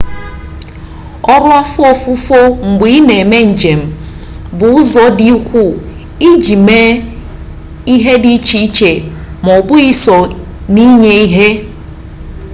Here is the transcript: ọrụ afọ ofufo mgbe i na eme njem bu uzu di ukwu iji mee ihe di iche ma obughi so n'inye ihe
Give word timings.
ọrụ 1.33 1.49
afọ 1.61 1.81
ofufo 1.93 2.39
mgbe 2.69 2.85
i 2.97 2.99
na 3.07 3.13
eme 3.23 3.37
njem 3.51 3.81
bu 4.57 4.65
uzu 4.77 5.05
di 5.17 5.25
ukwu 5.37 5.65
iji 6.29 6.55
mee 6.67 6.91
ihe 7.93 8.13
di 8.23 8.31
iche 8.65 8.91
ma 9.43 9.51
obughi 9.59 9.89
so 10.03 10.17
n'inye 10.73 11.13
ihe 11.25 11.47